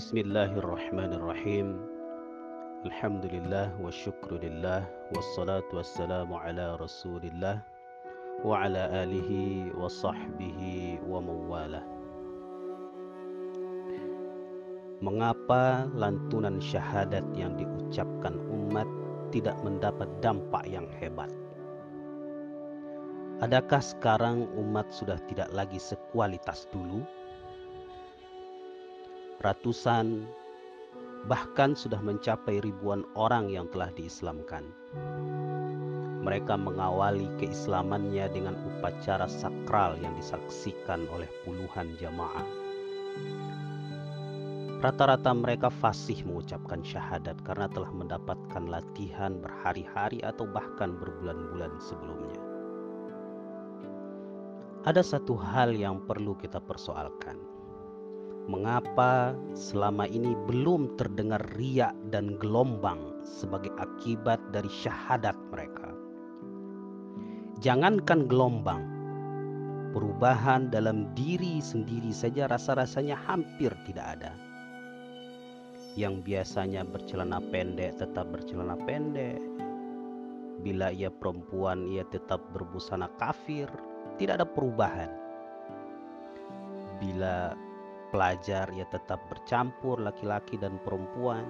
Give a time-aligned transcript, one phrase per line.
[0.00, 1.76] Bismillahirrahmanirrahim.
[2.88, 7.60] Alhamdulillah wa syukrulillah wassalatu wassalamu ala Rasulillah
[8.40, 11.84] wa ala alihi wa sahbihi wa mawalah.
[15.04, 18.88] Mengapa lantunan syahadat yang diucapkan umat
[19.36, 21.28] tidak mendapat dampak yang hebat?
[23.44, 27.04] Adakah sekarang umat sudah tidak lagi sekualitas dulu?
[29.40, 30.28] Ratusan,
[31.24, 34.68] bahkan sudah mencapai ribuan orang yang telah diislamkan.
[36.20, 42.44] Mereka mengawali keislamannya dengan upacara sakral yang disaksikan oleh puluhan jamaah.
[44.84, 52.40] Rata-rata mereka fasih mengucapkan syahadat karena telah mendapatkan latihan berhari-hari atau bahkan berbulan-bulan sebelumnya.
[54.84, 57.59] Ada satu hal yang perlu kita persoalkan
[58.50, 65.94] mengapa selama ini belum terdengar riak dan gelombang sebagai akibat dari syahadat mereka.
[67.62, 68.82] Jangankan gelombang,
[69.94, 74.32] perubahan dalam diri sendiri saja rasa-rasanya hampir tidak ada.
[75.94, 79.38] Yang biasanya bercelana pendek tetap bercelana pendek.
[80.60, 83.68] Bila ia perempuan ia tetap berbusana kafir,
[84.20, 85.10] tidak ada perubahan.
[87.00, 87.56] Bila
[88.10, 91.46] pelajar ia tetap bercampur laki-laki dan perempuan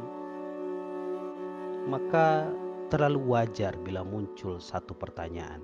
[1.88, 2.52] maka
[2.92, 5.62] terlalu wajar bila muncul satu pertanyaan.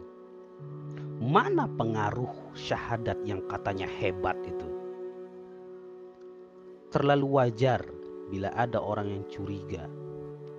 [1.20, 4.68] Mana pengaruh syahadat yang katanya hebat itu?
[6.88, 7.84] Terlalu wajar
[8.32, 9.90] bila ada orang yang curiga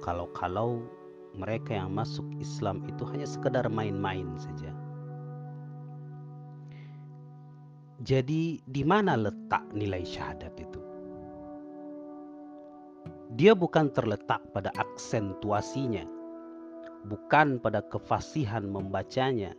[0.06, 0.86] kalau-kalau
[1.34, 4.77] mereka yang masuk Islam itu hanya sekedar main-main saja
[7.98, 10.82] Jadi di mana letak nilai syahadat itu?
[13.34, 16.06] Dia bukan terletak pada aksentuasinya,
[17.10, 19.58] bukan pada kefasihan membacanya,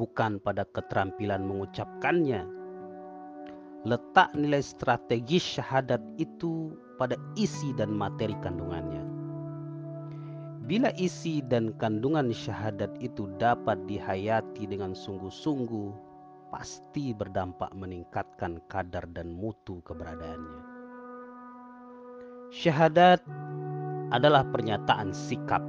[0.00, 2.48] bukan pada keterampilan mengucapkannya.
[3.84, 9.04] Letak nilai strategis syahadat itu pada isi dan materi kandungannya.
[10.64, 16.09] Bila isi dan kandungan syahadat itu dapat dihayati dengan sungguh-sungguh
[16.50, 20.62] pasti berdampak meningkatkan kadar dan mutu keberadaannya.
[22.50, 23.22] Syahadat
[24.10, 25.62] adalah pernyataan sikap,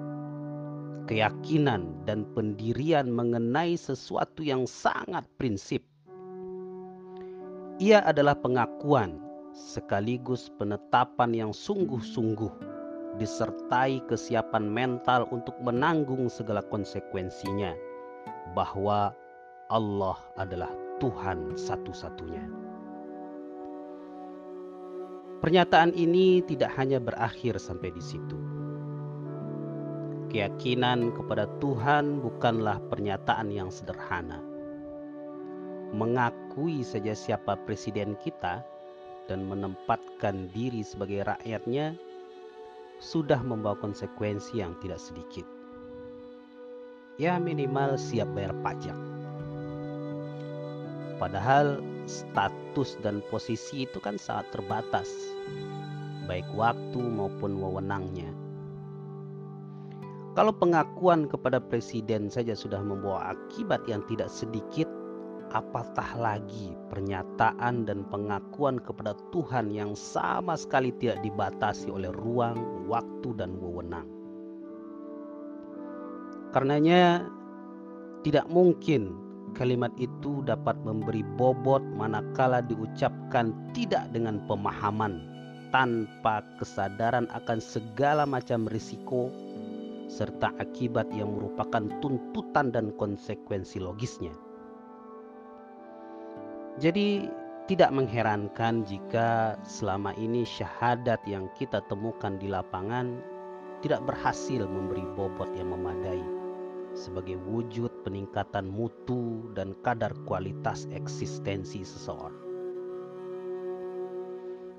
[1.05, 5.85] keyakinan, dan pendirian mengenai sesuatu yang sangat prinsip.
[7.77, 9.21] Ia adalah pengakuan
[9.53, 12.49] sekaligus penetapan yang sungguh-sungguh
[13.21, 17.75] disertai kesiapan mental untuk menanggung segala konsekuensinya
[18.57, 19.13] bahwa
[19.71, 20.67] Allah adalah
[20.99, 22.43] Tuhan satu-satunya.
[25.39, 28.35] Pernyataan ini tidak hanya berakhir sampai di situ.
[30.27, 34.43] Keyakinan kepada Tuhan bukanlah pernyataan yang sederhana.
[35.95, 38.59] Mengakui saja siapa presiden kita
[39.31, 41.95] dan menempatkan diri sebagai rakyatnya
[42.99, 45.47] sudah membawa konsekuensi yang tidak sedikit.
[47.15, 49.10] Ya minimal siap bayar pajak
[51.21, 51.77] Padahal
[52.09, 55.05] status dan posisi itu kan sangat terbatas,
[56.25, 58.33] baik waktu maupun wewenangnya.
[60.33, 64.89] Kalau pengakuan kepada presiden saja sudah membawa akibat yang tidak sedikit,
[65.53, 73.29] apatah lagi pernyataan dan pengakuan kepada Tuhan yang sama sekali tidak dibatasi oleh ruang, waktu,
[73.37, 74.09] dan wewenang.
[76.49, 77.29] Karenanya,
[78.25, 85.21] tidak mungkin kalimat itu dapat memberi bobot manakala diucapkan tidak dengan pemahaman
[85.75, 89.31] tanpa kesadaran akan segala macam risiko
[90.11, 94.35] serta akibat yang merupakan tuntutan dan konsekuensi logisnya.
[96.79, 97.27] Jadi
[97.71, 103.23] tidak mengherankan jika selama ini syahadat yang kita temukan di lapangan
[103.79, 106.21] tidak berhasil memberi bobot yang memadai
[106.95, 112.37] sebagai wujud peningkatan mutu dan kadar kualitas eksistensi seseorang.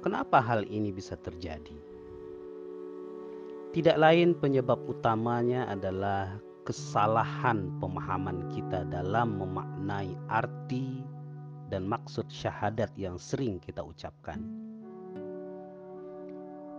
[0.02, 1.78] Kenapa hal ini bisa terjadi?
[3.72, 6.36] Tidak lain penyebab utamanya adalah
[6.66, 11.02] kesalahan pemahaman kita dalam memaknai arti
[11.72, 14.42] dan maksud syahadat yang sering kita ucapkan.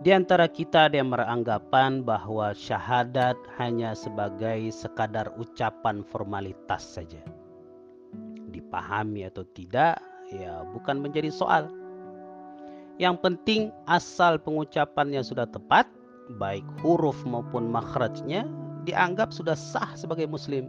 [0.04, 7.24] Di antara kita ada yang beranggapan bahwa syahadat hanya sebagai sekadar ucapan formalitas saja.
[8.52, 9.96] Dipahami atau tidak,
[10.28, 11.72] ya bukan menjadi soal.
[13.00, 15.88] Yang penting asal pengucapannya sudah tepat,
[16.36, 18.44] baik huruf maupun makhrajnya
[18.84, 20.68] dianggap sudah sah sebagai muslim.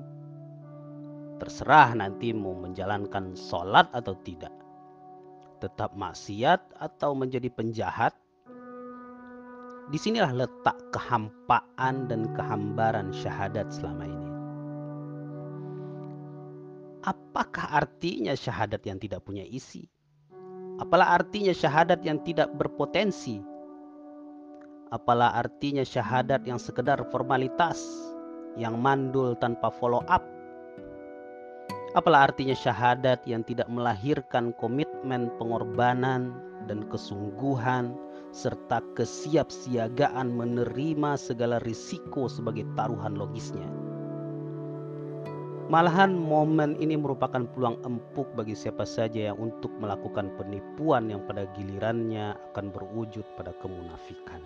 [1.44, 4.56] Terserah nanti mau menjalankan sholat atau tidak.
[5.60, 8.16] Tetap maksiat atau menjadi penjahat.
[9.86, 14.30] Di sinilah letak kehampaan dan kehambaran syahadat selama ini.
[17.06, 19.86] Apakah artinya syahadat yang tidak punya isi?
[20.82, 23.40] Apalah artinya syahadat yang tidak berpotensi?
[24.90, 27.78] Apalah artinya syahadat yang sekedar formalitas,
[28.58, 30.26] yang mandul tanpa follow up?
[31.94, 36.34] Apalah artinya syahadat yang tidak melahirkan komitmen pengorbanan
[36.66, 37.96] dan kesungguhan
[38.36, 43.64] serta kesiapsiagaan menerima segala risiko sebagai taruhan logisnya?
[45.66, 51.50] Malahan momen ini merupakan peluang empuk bagi siapa saja yang untuk melakukan penipuan yang pada
[51.58, 54.44] gilirannya akan berwujud pada kemunafikan.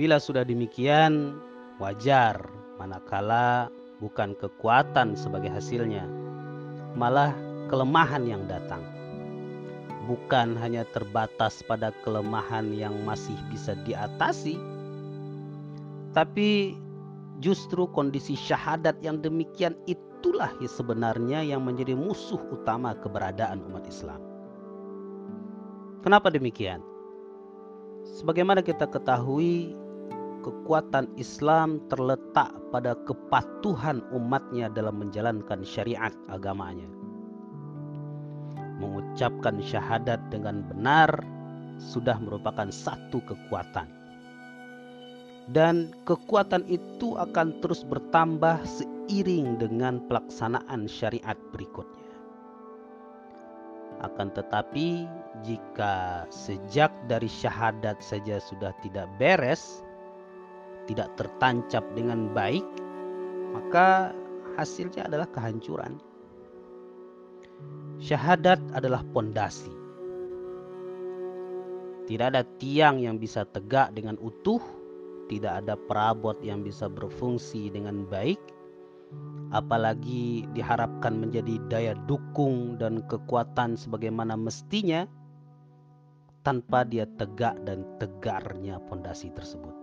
[0.00, 1.36] Bila sudah demikian,
[1.76, 2.40] wajar
[2.80, 3.68] manakala
[4.00, 6.08] bukan kekuatan sebagai hasilnya,
[6.96, 7.36] malah
[7.68, 8.80] kelemahan yang datang.
[10.06, 14.54] Bukan hanya terbatas pada kelemahan yang masih bisa diatasi,
[16.14, 16.78] tapi
[17.36, 24.20] Justru kondisi syahadat yang demikian itulah yang sebenarnya yang menjadi musuh utama keberadaan umat Islam.
[26.00, 26.80] Kenapa demikian?
[28.08, 29.76] Sebagaimana kita ketahui,
[30.40, 36.88] kekuatan Islam terletak pada kepatuhan umatnya dalam menjalankan syariat agamanya.
[38.76, 41.08] Mengucapkan syahadat dengan benar
[41.80, 43.96] sudah merupakan satu kekuatan
[45.50, 52.06] dan kekuatan itu akan terus bertambah seiring dengan pelaksanaan syariat berikutnya.
[54.02, 55.08] Akan tetapi,
[55.46, 59.86] jika sejak dari syahadat saja sudah tidak beres,
[60.90, 62.66] tidak tertancap dengan baik,
[63.54, 64.12] maka
[64.58, 65.96] hasilnya adalah kehancuran.
[68.00, 69.72] Syahadat adalah pondasi.
[72.06, 74.62] Tidak ada tiang yang bisa tegak dengan utuh
[75.26, 78.38] tidak ada perabot yang bisa berfungsi dengan baik,
[79.50, 85.06] apalagi diharapkan menjadi daya dukung dan kekuatan sebagaimana mestinya
[86.46, 89.74] tanpa dia tegak dan tegarnya pondasi tersebut.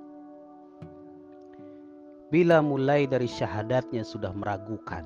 [2.32, 5.06] Bila mulai dari syahadatnya sudah meragukan,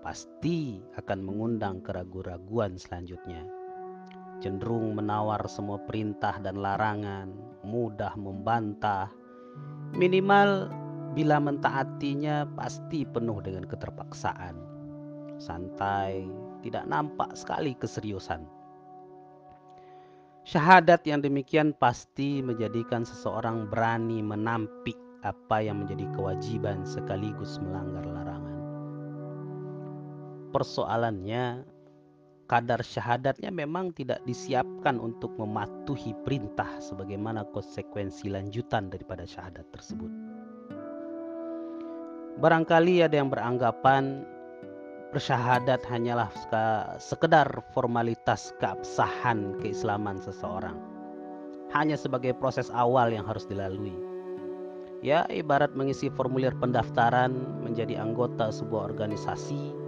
[0.00, 3.44] pasti akan mengundang keraguan-raguan selanjutnya
[4.40, 7.28] cenderung menawar semua perintah dan larangan,
[7.60, 9.12] mudah membantah,
[9.90, 10.70] Minimal
[11.18, 14.54] bila mentaatinya pasti penuh dengan keterpaksaan.
[15.42, 16.30] Santai,
[16.62, 18.46] tidak nampak sekali keseriusan.
[20.46, 24.96] Syahadat yang demikian pasti menjadikan seseorang berani menampik
[25.26, 28.59] apa yang menjadi kewajiban sekaligus melanggar larangan.
[30.50, 31.62] Persoalannya,
[32.50, 40.10] kadar syahadatnya memang tidak disiapkan untuk mematuhi perintah sebagaimana konsekuensi lanjutan daripada syahadat tersebut.
[42.42, 44.26] Barangkali ada yang beranggapan
[45.14, 46.26] bersyahadat hanyalah
[46.98, 50.74] sekedar formalitas keabsahan keislaman seseorang.
[51.70, 53.94] Hanya sebagai proses awal yang harus dilalui.
[55.06, 59.79] Ya, ibarat mengisi formulir pendaftaran menjadi anggota sebuah organisasi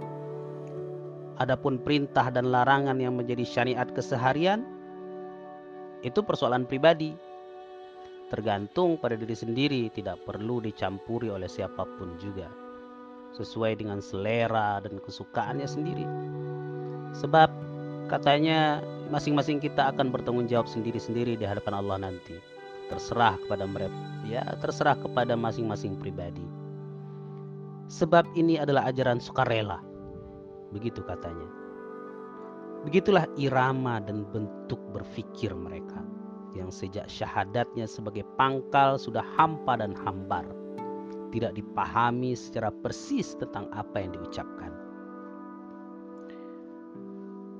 [1.41, 4.61] Adapun perintah dan larangan yang menjadi syariat keseharian
[6.05, 7.17] itu persoalan pribadi.
[8.29, 12.49] Tergantung pada diri sendiri, tidak perlu dicampuri oleh siapa pun juga.
[13.33, 16.05] Sesuai dengan selera dan kesukaannya sendiri.
[17.17, 17.49] Sebab
[18.13, 22.37] katanya masing-masing kita akan bertanggung jawab sendiri-sendiri di hadapan Allah nanti.
[22.93, 23.97] Terserah kepada mereka,
[24.29, 26.45] ya terserah kepada masing-masing pribadi.
[27.89, 29.92] Sebab ini adalah ajaran sukarela
[30.73, 31.45] Begitu katanya.
[32.83, 36.03] Begitulah irama dan bentuk berfikir mereka
[36.57, 40.43] yang sejak syahadatnya sebagai pangkal sudah hampa dan hambar.
[41.33, 44.69] Tidak dipahami secara persis tentang apa yang diucapkan.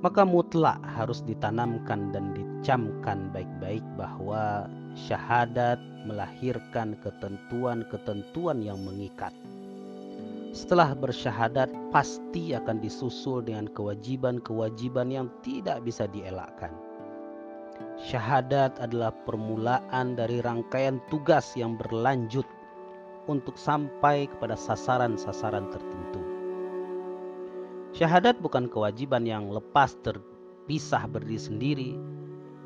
[0.04, 9.32] Maka mutlak harus ditanamkan dan dicamkan baik-baik bahwa syahadat melahirkan ketentuan-ketentuan yang mengikat
[10.54, 16.70] setelah bersyahadat pasti akan disusul dengan kewajiban-kewajiban yang tidak bisa dielakkan.
[17.98, 22.46] Syahadat adalah permulaan dari rangkaian tugas yang berlanjut
[23.26, 26.22] untuk sampai kepada sasaran-sasaran tertentu.
[27.90, 31.90] Syahadat bukan kewajiban yang lepas terpisah berdiri sendiri,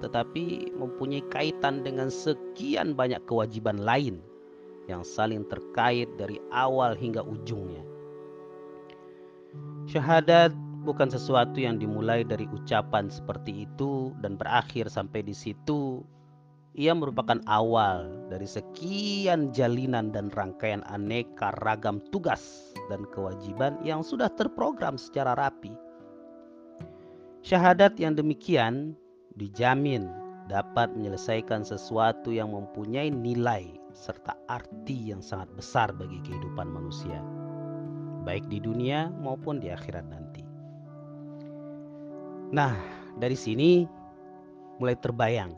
[0.04, 4.20] tetapi mempunyai kaitan dengan sekian banyak kewajiban lain
[4.88, 7.84] yang saling terkait dari awal hingga ujungnya.
[9.88, 10.52] Syahadat
[10.84, 16.00] bukan sesuatu yang dimulai dari ucapan seperti itu dan berakhir sampai di situ.
[16.78, 24.30] Ia merupakan awal dari sekian jalinan dan rangkaian aneka ragam tugas dan kewajiban yang sudah
[24.30, 25.74] terprogram secara rapi.
[27.42, 28.94] Syahadat yang demikian
[29.40, 30.06] dijamin
[30.46, 37.20] dapat menyelesaikan sesuatu yang mempunyai nilai serta arti yang sangat besar bagi kehidupan manusia,
[38.24, 40.44] baik di dunia maupun di akhirat nanti.
[42.48, 42.72] Nah,
[43.20, 43.84] dari sini
[44.80, 45.52] mulai terbayang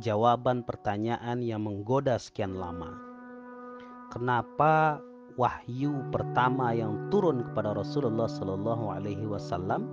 [0.00, 2.94] jawaban pertanyaan yang menggoda sekian lama.
[4.10, 5.02] Kenapa
[5.34, 9.90] wahyu pertama yang turun kepada Rasulullah Shallallahu Alaihi Wasallam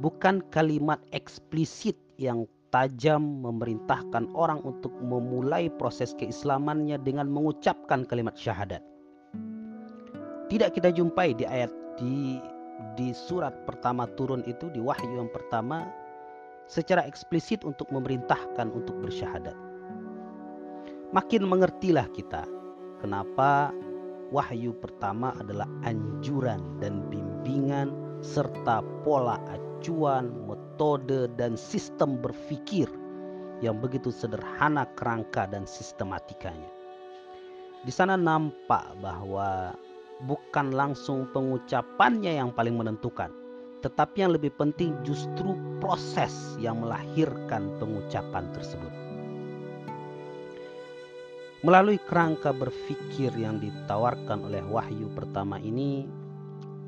[0.00, 8.82] bukan kalimat eksplisit yang tajam memerintahkan orang untuk memulai proses keislamannya dengan mengucapkan kalimat syahadat.
[10.50, 12.42] Tidak kita jumpai di ayat di
[12.98, 15.86] di surat pertama turun itu di wahyu yang pertama
[16.66, 19.54] secara eksplisit untuk memerintahkan untuk bersyahadat.
[21.14, 22.42] Makin mengertilah kita
[22.98, 23.70] kenapa
[24.34, 30.34] wahyu pertama adalah anjuran dan bimbingan serta pola acuan,
[30.74, 32.90] metode dan sistem berpikir
[33.62, 36.66] yang begitu sederhana kerangka dan sistematikanya.
[37.86, 39.78] Di sana nampak bahwa
[40.26, 43.30] bukan langsung pengucapannya yang paling menentukan,
[43.86, 48.90] tetapi yang lebih penting justru proses yang melahirkan pengucapan tersebut.
[51.62, 56.23] Melalui kerangka berpikir yang ditawarkan oleh wahyu pertama ini,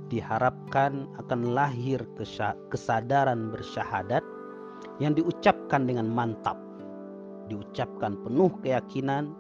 [0.09, 2.03] diharapkan akan lahir
[2.71, 4.23] kesadaran bersyahadat
[5.03, 6.57] yang diucapkan dengan mantap,
[7.51, 9.35] diucapkan penuh keyakinan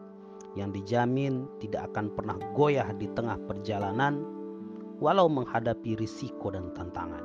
[0.57, 4.25] yang dijamin tidak akan pernah goyah di tengah perjalanan
[4.99, 7.25] walau menghadapi risiko dan tantangan.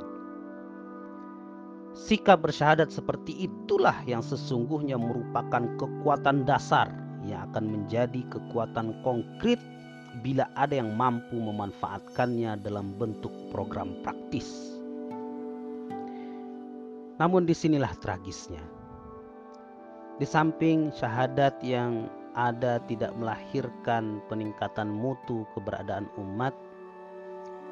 [1.91, 6.87] Sikap bersyahadat seperti itulah yang sesungguhnya merupakan kekuatan dasar
[7.27, 9.59] yang akan menjadi kekuatan konkret
[10.19, 14.75] bila ada yang mampu memanfaatkannya dalam bentuk program praktis.
[17.23, 18.59] Namun di sinilah tragisnya.
[20.19, 26.51] Di samping syahadat yang ada tidak melahirkan peningkatan mutu keberadaan umat,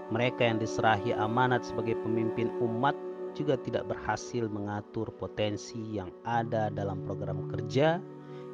[0.10, 2.96] mereka yang diserahi amanat sebagai pemimpin umat
[3.38, 8.02] juga tidak berhasil mengatur potensi yang ada dalam program kerja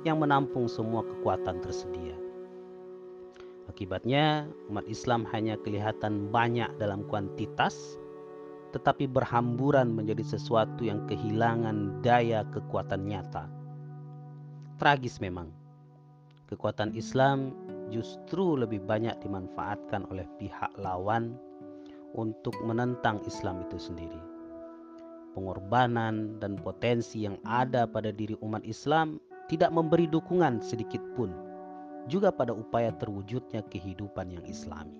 [0.04, 2.25] yang menampung semua kekuatan tersedia.
[3.66, 7.98] Akibatnya, umat Islam hanya kelihatan banyak dalam kuantitas,
[8.78, 13.50] tetapi berhamburan menjadi sesuatu yang kehilangan daya kekuatan nyata.
[14.78, 15.50] Tragis memang,
[16.46, 17.58] kekuatan Islam
[17.90, 21.34] justru lebih banyak dimanfaatkan oleh pihak lawan
[22.14, 24.22] untuk menentang Islam itu sendiri.
[25.36, 29.20] Pengorbanan dan potensi yang ada pada diri umat Islam
[29.52, 31.55] tidak memberi dukungan sedikit pun
[32.06, 34.98] juga pada upaya terwujudnya kehidupan yang islami.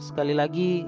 [0.00, 0.84] Sekali lagi,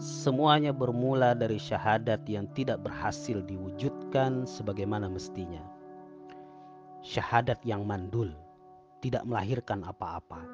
[0.00, 5.64] semuanya bermula dari syahadat yang tidak berhasil diwujudkan sebagaimana mestinya.
[7.00, 8.32] Syahadat yang mandul,
[9.00, 10.44] tidak melahirkan apa-apa.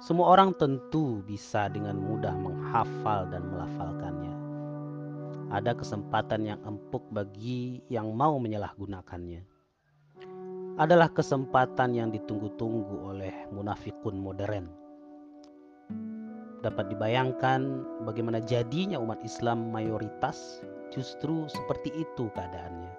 [0.00, 4.34] Semua orang tentu bisa dengan mudah menghafal dan melafalkannya.
[5.50, 9.59] Ada kesempatan yang empuk bagi yang mau menyalahgunakannya
[10.76, 14.70] adalah kesempatan yang ditunggu-tunggu oleh munafikun modern.
[16.60, 20.60] Dapat dibayangkan bagaimana jadinya umat Islam mayoritas
[20.92, 22.92] justru seperti itu keadaannya.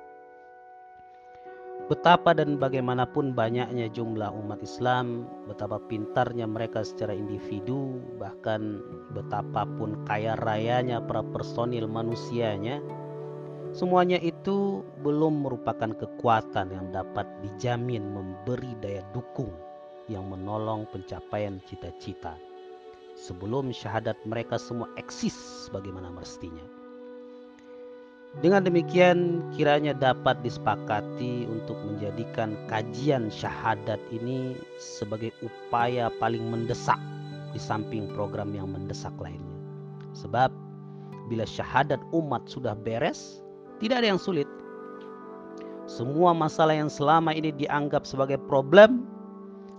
[1.91, 8.79] Betapa dan bagaimanapun banyaknya jumlah umat Islam, betapa pintarnya mereka secara individu, bahkan
[9.11, 12.79] betapapun kaya rayanya para personil manusianya,
[13.71, 19.55] Semuanya itu belum merupakan kekuatan yang dapat dijamin memberi daya dukung
[20.11, 22.35] yang menolong pencapaian cita-cita.
[23.15, 26.63] Sebelum syahadat mereka semua eksis bagaimana mestinya.
[28.43, 36.99] Dengan demikian kiranya dapat disepakati untuk menjadikan kajian syahadat ini sebagai upaya paling mendesak
[37.51, 39.59] di samping program yang mendesak lainnya.
[40.15, 40.51] Sebab
[41.27, 43.40] bila syahadat umat sudah beres,
[43.81, 44.45] tidak ada yang sulit.
[45.89, 49.03] Semua masalah yang selama ini dianggap sebagai problem,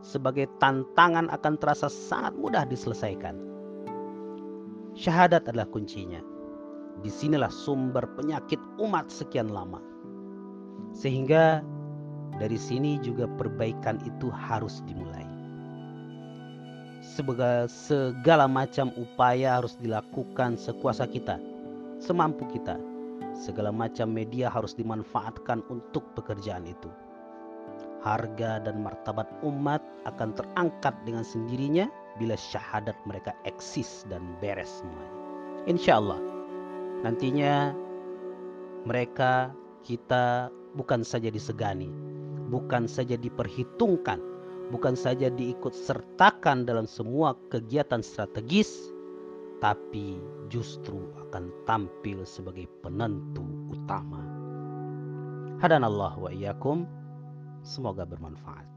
[0.03, 3.39] sebagai tantangan akan terasa sangat mudah diselesaikan.
[4.99, 6.21] Syahadat adalah kuncinya.
[7.01, 9.81] Di sinilah sumber penyakit umat sekian lama.
[10.93, 11.65] Sehingga
[12.37, 15.25] dari sini juga perbaikan itu harus dimulai.
[17.01, 21.41] Sebagai segala macam upaya harus dilakukan sekuasa kita,
[21.99, 22.92] semampu kita.
[23.43, 26.87] Segala macam media harus dimanfaatkan untuk pekerjaan itu.
[28.07, 31.91] Harga dan martabat umat akan terangkat dengan sendirinya
[32.23, 35.15] bila syahadat mereka eksis dan beres semuanya.
[35.67, 36.23] Insya Allah
[37.03, 37.75] nantinya
[38.87, 39.51] mereka
[39.83, 41.91] kita bukan saja disegani,
[42.47, 44.23] bukan saja diperhitungkan,
[44.71, 48.92] bukan saja diikut sertakan dalam semua kegiatan strategis,
[49.63, 50.19] tapi
[50.51, 54.19] justru akan tampil sebagai penentu utama.
[55.63, 56.83] Hadanallah wa iyyakum.
[57.63, 58.72] Semoga bermanfaat.